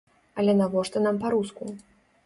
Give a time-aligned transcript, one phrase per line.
[0.43, 1.63] Але навошта нам па-руску?